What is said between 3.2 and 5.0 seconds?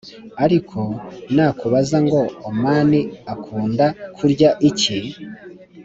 akunda kurya iki?